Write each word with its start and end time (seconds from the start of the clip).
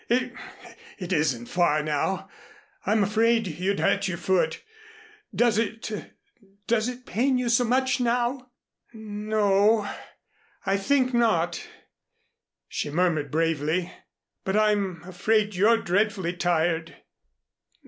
It 0.09 0.33
it 0.97 1.13
isn't 1.13 1.45
far 1.45 1.83
now. 1.83 2.27
I'm 2.87 3.03
afraid 3.03 3.45
you'd 3.45 3.79
hurt 3.79 4.07
your 4.07 4.17
foot. 4.17 4.63
Does 5.35 5.59
it 5.59 5.91
does 6.65 6.89
it 6.89 7.05
pain 7.05 7.37
you 7.37 7.49
so 7.49 7.65
much 7.65 7.99
now?" 7.99 8.49
"N 8.95 9.29
o, 9.31 9.87
I 10.65 10.77
think 10.77 11.13
not," 11.13 11.61
she 12.67 12.89
murmured 12.89 13.29
bravely. 13.29 13.93
"But 14.43 14.57
I'm 14.57 15.03
afraid 15.03 15.53
you're 15.53 15.77
dreadfully 15.83 16.35
tired." 16.35 16.95